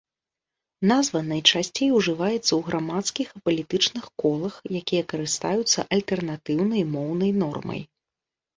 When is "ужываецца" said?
1.97-2.41